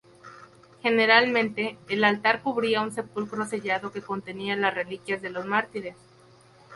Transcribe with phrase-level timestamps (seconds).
[0.81, 5.95] Generalmente, el altar cubría un sepulcro sellado que contenía las reliquias de los mártires.